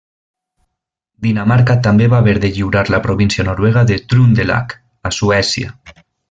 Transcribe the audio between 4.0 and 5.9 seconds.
Trøndelag a Suècia.